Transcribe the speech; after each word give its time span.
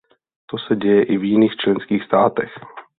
To 0.49 0.57
se 0.57 0.75
děje 0.75 1.03
i 1.03 1.17
v 1.17 1.23
jiných 1.23 1.55
členských 1.55 2.03
státech. 2.03 2.49